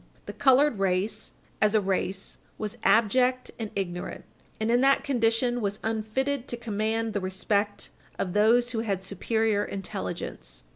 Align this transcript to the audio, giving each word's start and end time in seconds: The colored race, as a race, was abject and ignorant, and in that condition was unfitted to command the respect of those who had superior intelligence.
The 0.25 0.33
colored 0.33 0.79
race, 0.79 1.31
as 1.61 1.75
a 1.75 1.79
race, 1.79 2.39
was 2.57 2.75
abject 2.83 3.51
and 3.59 3.69
ignorant, 3.75 4.25
and 4.59 4.71
in 4.71 4.81
that 4.81 5.03
condition 5.03 5.61
was 5.61 5.79
unfitted 5.83 6.47
to 6.47 6.57
command 6.57 7.13
the 7.13 7.19
respect 7.21 7.91
of 8.17 8.33
those 8.33 8.71
who 8.71 8.79
had 8.79 9.03
superior 9.03 9.63
intelligence. 9.63 10.63